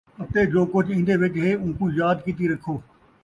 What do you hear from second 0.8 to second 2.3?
ایندے وِچ ہے اُوکوں یاد